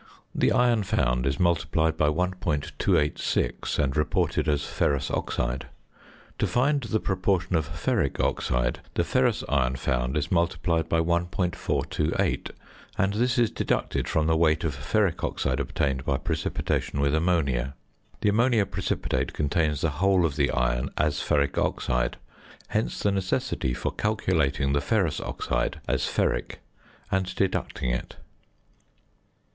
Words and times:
The 0.33 0.51
iron 0.51 0.81
found 0.81 1.27
is 1.27 1.39
multiplied 1.39 1.95
by 1.95 2.07
1.286, 2.07 3.77
and 3.77 3.95
reported 3.95 4.49
as 4.49 4.65
ferrous 4.65 5.11
oxide. 5.11 5.67
To 6.39 6.47
find 6.47 6.81
the 6.81 6.99
proportion 6.99 7.55
of 7.55 7.67
ferric 7.71 8.19
oxide, 8.19 8.79
the 8.95 9.03
ferrous 9.03 9.43
iron 9.47 9.75
found 9.75 10.17
is 10.17 10.31
multiplied 10.31 10.89
by 10.89 11.01
1.428, 11.01 12.49
and 12.97 13.13
this 13.13 13.37
is 13.37 13.51
deducted 13.51 14.07
from 14.09 14.25
the 14.25 14.35
weight 14.35 14.63
of 14.63 14.73
ferric 14.75 15.23
oxide 15.23 15.59
obtained 15.59 16.03
by 16.03 16.17
precipitation 16.17 16.99
with 16.99 17.13
ammonia. 17.13 17.75
The 18.21 18.29
ammonia 18.29 18.65
precipitate 18.65 19.33
contains 19.33 19.81
the 19.81 19.91
whole 20.01 20.25
of 20.25 20.35
the 20.35 20.49
iron 20.49 20.89
as 20.97 21.19
ferric 21.21 21.63
oxide; 21.63 22.17
hence 22.69 23.01
the 23.03 23.11
necessity 23.11 23.75
for 23.75 23.91
calculating 23.91 24.73
the 24.73 24.81
ferrous 24.81 25.19
oxide 25.21 25.79
as 25.87 26.05
ferric, 26.07 26.53
and 27.11 27.35
deducting 27.35 27.91
it. 27.91 28.15